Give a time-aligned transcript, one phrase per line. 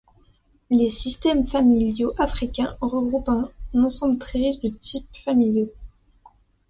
[0.71, 5.69] Les systèmes familiaux africains regroupent un ensemble très riche de types familiaux.